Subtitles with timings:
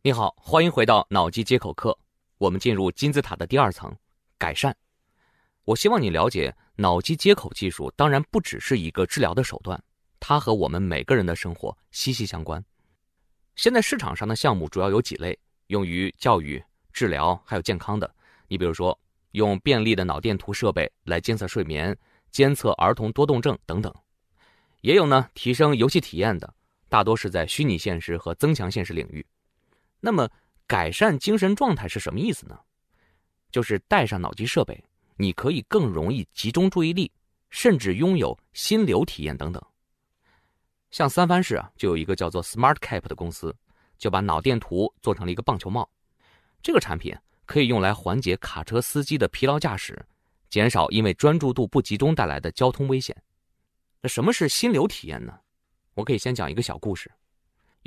[0.00, 1.98] 你好，欢迎回到脑机接口课。
[2.38, 3.92] 我们进入金字塔的第二层，
[4.38, 4.74] 改善。
[5.64, 9.82] 我希望你了解，脑机接口技术当然不只是一个治疗的手段，
[10.20, 12.64] 它和我们每个人的生活息息相关。
[13.56, 16.62] 现在市场上的项目主要有几类，用于教育、
[16.92, 18.08] 治疗还有健康的。
[18.46, 18.96] 你比如说，
[19.32, 21.94] 用便利的脑电图设备来监测睡眠、
[22.30, 23.92] 监测儿童多动症等等。
[24.82, 26.54] 也有呢，提升游戏体验的，
[26.88, 29.26] 大多是在虚拟现实和增强现实领域。
[30.00, 30.30] 那么，
[30.66, 32.58] 改善精神状态是什么意思呢？
[33.50, 34.84] 就是带上脑机设备，
[35.16, 37.10] 你可以更容易集中注意力，
[37.50, 39.62] 甚至拥有心流体验等等。
[40.90, 43.54] 像三藩市啊，就有一个叫做 Smart Cap 的公司，
[43.96, 45.88] 就把脑电图做成了一个棒球帽。
[46.62, 50.06] 这个产品可以用来缓解卡车司机的疲劳驾驶，
[50.48, 53.16] 减少因为专注度不集中带来的交通危险。
[54.00, 55.38] 那什么是心流体验呢？
[55.94, 57.10] 我可以先讲一个小故事。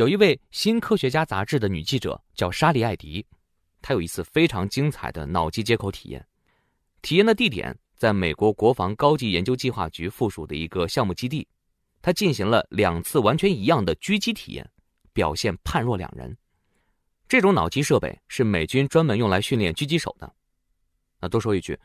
[0.00, 3.22] 有一位《新科学家》杂志的女记者叫莎莉·艾迪，
[3.82, 6.26] 她有一次非常精彩的脑机接口体验。
[7.02, 11.46] 体验的地点在美国国防高级研究计划局附属的一个项目基地，
[12.00, 14.66] 她进行了两次完全一样的狙击体验，
[15.12, 16.34] 表现判若两人。
[17.28, 20.34] 这种脑机设备是美军专门用来训练狙击手的。
[21.20, 21.78] 那多说一句，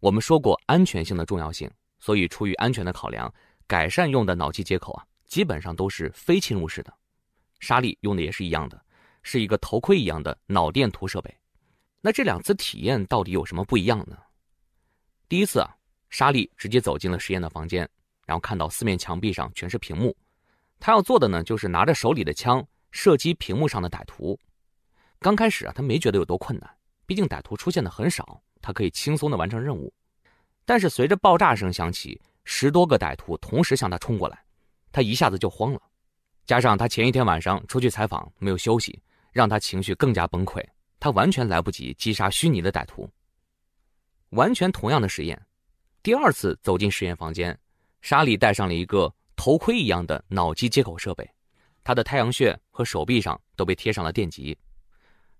[0.00, 3.30] 我们说过安全性的重要性，所以出于安全的考量，
[3.66, 6.94] 改善用的脑机接口啊，基本上都是非侵入式的。
[7.60, 8.80] 沙利用的也是一样的，
[9.22, 11.34] 是一个头盔一样的脑电图设备。
[12.00, 14.16] 那这两次体验到底有什么不一样呢？
[15.28, 15.76] 第一次啊，
[16.10, 17.88] 沙利直接走进了实验的房间，
[18.24, 20.16] 然后看到四面墙壁上全是屏幕，
[20.78, 24.38] 他要做的呢就是拿着手里的枪射击屏幕上的歹徒。
[25.18, 26.70] 刚开始啊，他没觉得有多困难，
[27.04, 29.92] 毕竟歹徒出现的很少，他可以轻松的完成任务。
[30.64, 34.44] 但是随着爆炸声响起，十多个歹徒同时向他冲过来，
[34.92, 35.82] 他一下子就慌了。
[36.48, 38.98] 加上他前一天晚上出去采访没有休息，
[39.32, 40.64] 让他情绪更加崩溃。
[40.98, 43.06] 他完全来不及击杀虚拟的歹徒。
[44.30, 45.38] 完全同样的实验，
[46.02, 47.56] 第二次走进实验房间，
[48.00, 51.30] 莎莉戴上了一个头盔一样的脑机接口设备，
[51.84, 54.56] 他的太阳穴和手臂上都被贴上了电极。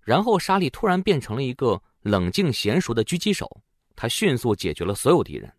[0.01, 3.49] 然后莎莉突然变成了一个冷静娴熟的狙击手，
[3.95, 5.51] 他迅速解决了所有敌人。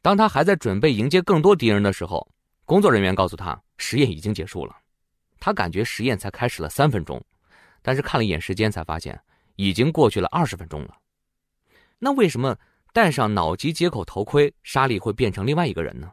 [0.00, 2.24] 当他还在准备迎接更多敌人的时候，
[2.70, 3.60] 工作人员告诉他。
[3.78, 4.76] 实验已经结束了，
[5.40, 7.20] 他感觉实验才开始了三分钟，
[7.82, 9.20] 但是看了一眼时间，才发现
[9.56, 10.96] 已经过去了二十分钟了。
[11.98, 12.56] 那为什么
[12.92, 16.12] 戴上脑机接口头盔，沙利会变成另外一个人呢？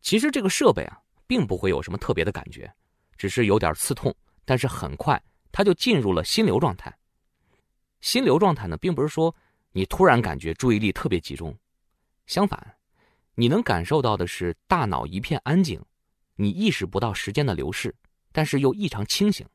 [0.00, 2.68] 其实这个设备啊，并不会有什么特别的感觉，
[3.16, 4.12] 只是有点刺痛，
[4.44, 5.22] 但是很快
[5.52, 6.92] 他就进入了心流状态。
[8.00, 9.32] 心流状态呢，并不是说
[9.70, 11.56] 你突然感觉注意力特别集中，
[12.26, 12.77] 相反，
[13.38, 15.80] 你能感受到的是大脑一片安静。
[16.34, 17.94] 你意识不到时间的流逝，
[18.32, 19.46] 但是又异常清醒，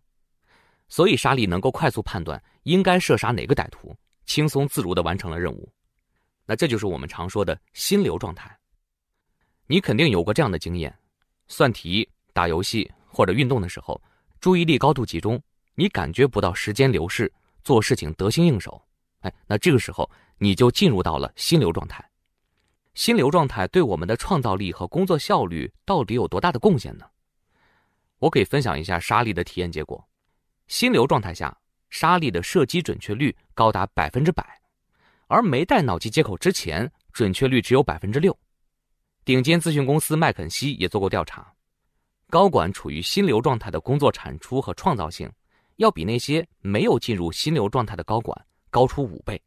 [0.88, 3.94] 所以沙利能够快速判断应该射杀哪个歹徒，
[4.26, 5.70] 轻松自如的完成了任务。
[6.46, 8.58] 那这就是我们常说的心流状态。
[9.68, 10.98] 你肯定有过这样的经验：
[11.50, 14.02] 算题、打游戏或者运动的时候，
[14.40, 15.42] 注意力高度集中，
[15.76, 17.30] 你感觉不到时间流逝，
[17.66, 18.82] 做事情得心应手。
[19.20, 22.02] 哎，那这个时候你就进入到了心流状态。
[22.94, 27.06] 心流状态对我们的创造力和工作效率到底有多大的贡献呢？
[28.20, 30.08] 我可以分享一下沙利的体验结果。
[30.68, 31.58] 心流状态下，
[31.90, 34.62] 沙利的射击准确率高达百分之百，
[35.28, 38.38] 而没带脑机接口之前，准确率只有百分之六。
[39.26, 41.52] 顶尖咨询公司麦肯锡也做过调查，
[42.30, 45.32] 高管处于心流状态的工作产出和创造性，
[45.78, 49.42] 要比那些没有进入心流状态的高管高出五倍。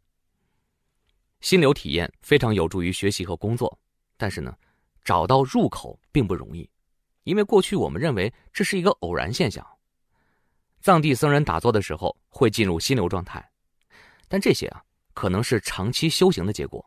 [1.40, 3.78] 心流体验非常有助于学习和工作，
[4.16, 4.56] 但是呢，
[5.04, 6.68] 找到入口并不容易，
[7.24, 9.64] 因为过去我们认为这是一个偶然现象。
[10.80, 13.44] 藏地僧人打坐的时候会进入心流状态，
[14.28, 14.82] 但这些啊
[15.14, 16.84] 可能是长期修行的结果。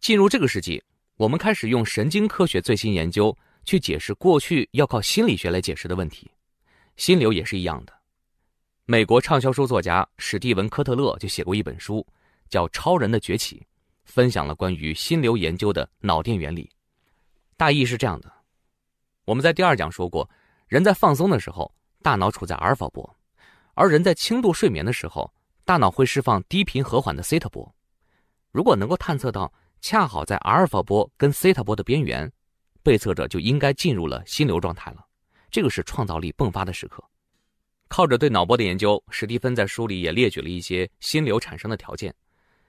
[0.00, 0.82] 进入这个世纪，
[1.16, 6.30] 我们开始用神经科学最新研究去解释过去要靠心理学来解释的问题。
[6.96, 7.92] 心流也是一样的。
[8.84, 12.06] 美国畅销书作家史蒂文·科特勒就写过一本书。
[12.52, 13.56] 叫《超人的崛起》，
[14.04, 16.70] 分享了关于心流研究的脑电原理。
[17.56, 18.30] 大意是这样的：
[19.24, 20.28] 我们在第二讲说过，
[20.68, 23.02] 人在放松的时候，大脑处在阿尔法波；
[23.72, 25.32] 而人在轻度睡眠的时候，
[25.64, 27.74] 大脑会释放低频和缓的西塔波。
[28.50, 29.50] 如果能够探测到
[29.80, 32.30] 恰好在阿尔法波跟西塔波的边缘，
[32.82, 35.02] 被测者就应该进入了心流状态了。
[35.50, 37.02] 这个是创造力迸发的时刻。
[37.88, 42.14] 靠着对脑波的研究，史蒂芬在书里也列举了一些心流产生的条件。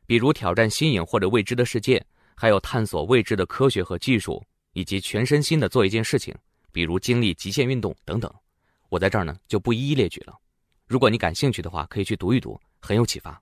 [0.06, 2.04] 比如挑战新颖或者未知的世界，
[2.36, 6.36] 还有探索未知的科学和技术，以及全身心的做一件事情，
[6.72, 8.34] 比如经历极限运动等等。
[8.90, 10.36] 我在这儿呢就不一一列举了。
[10.86, 13.42] 如果你感兴趣的话，可以去读一读，很有启发。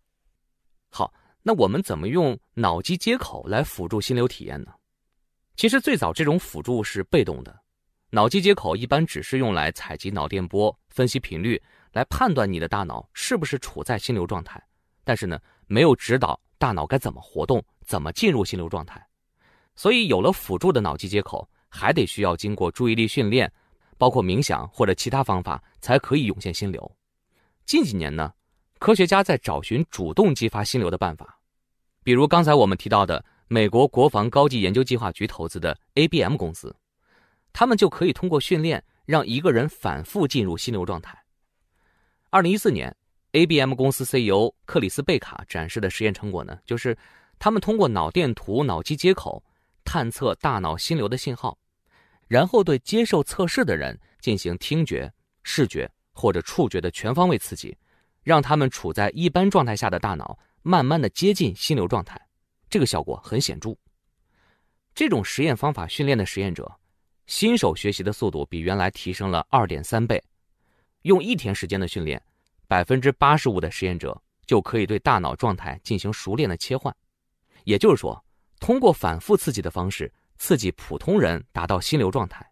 [0.90, 4.72] 好，那我们怎么用脑机接口来辅助心流体验呢？
[5.56, 7.60] 其实最早这种辅助是被动的，
[8.10, 11.62] 脑机接口一般只是用来采集脑电波、分析频率，
[11.92, 14.62] 来判断你的大脑是不是处在心流状态，
[15.04, 19.04] 但是呢，没有指导大脑该怎么活动、怎么进入心流状态。
[19.75, 23.52] 所以有了辅助的脑机接口，还得需要经过注意力训练，
[23.98, 26.96] 包括冥想或者其他方法，才可以涌现心流。
[27.66, 28.31] 近几年呢，
[28.78, 31.40] 科学家在找寻主动激发心流的办法，
[32.04, 33.25] 比如刚才我们提到的。
[33.54, 36.74] 美国国防高级研究计划局投资的 ABM 公司，
[37.52, 41.22] 他们就可以通过训练让一个人反复进入心流状态。
[42.30, 42.96] 二零一四年
[43.33, 46.98] ，ABM 公司 CEO 克里斯贝卡展示的实验成果呢，就是
[47.39, 49.44] 他们通过脑电图、脑机接口
[49.83, 51.57] 探测大脑心流的信号，
[52.28, 55.12] 然后对接受测试的人进行听觉、
[55.44, 57.75] 视觉或者触觉的全方位刺激，
[58.24, 62.19] 让他们处在一般状态下的大脑慢慢的接近心流状态。
[62.69, 63.75] 这个效果很显著。
[64.94, 66.69] 这种实验方法训练的实验者，
[67.25, 70.22] 新手学习的速度比原来提升了二点三倍。
[71.04, 72.22] 用一天时间的训练，
[72.71, 76.95] 百分之八十五的实验者就可以对大脑状态进行熟练的切换。
[77.65, 78.23] 也就是说，
[78.62, 82.50] 通过反复刺激的方式刺激普通人达到心流状态，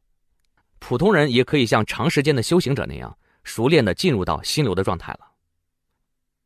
[0.77, 5.31] 普通人也可以像长时间的修行者那样熟练的进入到心流的状态了。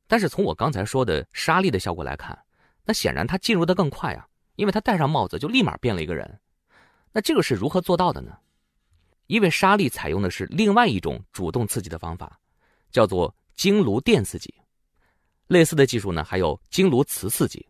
[0.08, 2.38] 但是从我刚才说的沙粒的效果来看，
[2.86, 6.40] 那显然他进入的更快啊，因为他戴上帽子就立马变了一个人。
[7.12, 8.38] 那这个是如何做到的呢？
[9.26, 12.40] 因为沙粒采用的是另外一种主动刺激的方法，
[12.92, 14.54] 叫做经颅电刺激。
[15.48, 17.66] 类似的技术呢，还有经颅磁刺激。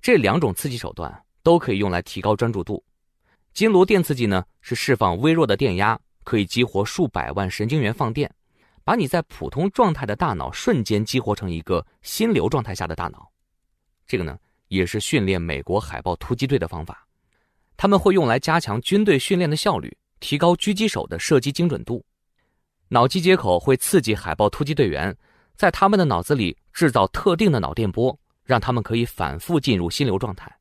[0.00, 2.84] 这两种刺激手段都可以用来提高专注度。
[3.54, 8.32] 经颅电刺激呢，是释放微弱的电压，可以激活数百万神经元放电，
[8.84, 13.30] 把你在普通状态的大脑瞬间激活成一个心流状态下的大脑。
[14.06, 14.38] 这个呢，
[14.68, 17.06] 也是训练美国海豹突击队的方法，
[17.76, 22.04] 他们会用来加强军队训练的效率，提高狙击手的射击精准度。
[22.92, 25.16] 脑机接口会刺激海豹突击队员，
[25.56, 30.54] 在他们的脑子里制造特定的脑电波，让他们可以反复进入心流状态。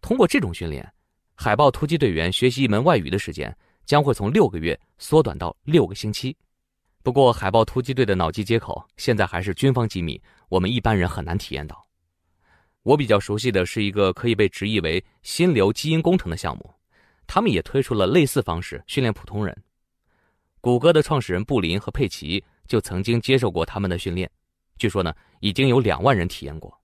[0.00, 0.90] 通过这种训练，
[1.34, 3.54] 海豹突击队员学习一门外语的时间
[3.84, 6.34] 将会从六个月缩短到六个星期。
[7.02, 10.18] 不过，海豹突击队的脑机接口现在还是军方机密，
[10.48, 11.86] 我们一般人很难体验到。
[12.82, 16.74] 我比较熟悉的是一个可以被直译为“心流基因工程”的项目，
[17.26, 19.54] 他们也推出了类似方式训练普通人。
[20.62, 24.30] 谷歌的创始人布林和佩奇就曾经接受过他们的训练，
[24.78, 26.80] 据说呢已经有两万人体验过。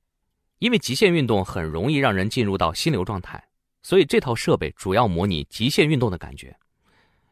[0.59, 3.43] 因为极限运动很容易让人进入到心流状态，
[3.81, 6.59] 所以这套设备主要模拟极限运动的感觉。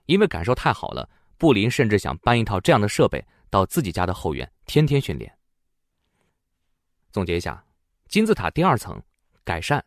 [0.04, 5.36] 因为感受太好了，布林甚至想搬一套这样的设备到自己家的后院，天天训练。
[7.10, 7.60] 总结一下。
[8.06, 9.02] 金字塔第二层，
[9.42, 9.84] 改善。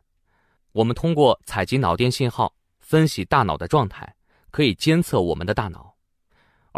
[0.73, 4.13] 我们通过采集脑电信号，分析大脑的状态，
[4.51, 5.88] 可以监测我们的大脑。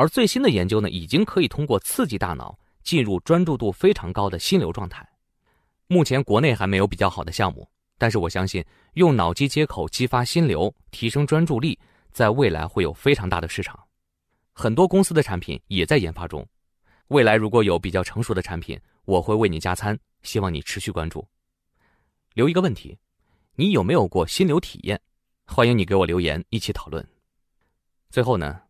[0.01, 5.07] 而最新的研究呢，已经可以通过刺激大脑进入专注度非常高的心流状态。
[5.86, 7.69] 目前国内还没有比较好的项目，
[8.00, 11.77] 但是我相信用脑机接口激发心流、提升专注力，
[12.12, 13.80] 在未来会有非常大的市场。
[14.53, 16.44] 很多公司的产品也在研发中。
[17.09, 19.96] 未来如果有比较成熟的产品，我会为你加餐。
[20.24, 21.24] 希望你持续关注。
[22.34, 22.98] 留一个问题：
[23.53, 25.00] 你有没有过心流体验？
[25.46, 27.08] 欢迎你给我留言，一起讨论。
[28.10, 28.62] 最后呢，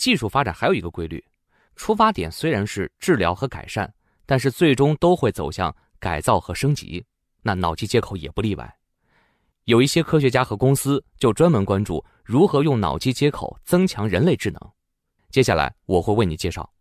[0.00, 1.22] 技术发展还有一个规律：
[1.76, 3.92] 出发点虽然是治疗和改善，
[4.24, 7.04] 但是最终都会走向改造和升级。
[7.42, 8.78] 那脑机接口也不例外。
[9.64, 14.70] 有一些科学家和公司就专门关注如何用脑机接口增强人类智能。
[15.28, 16.72] 接下来我会为你介绍。